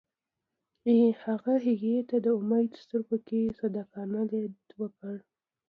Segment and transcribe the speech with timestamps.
[1.23, 5.15] هغه هغې ته د امید سترګو کې صادقانه لید وکړ.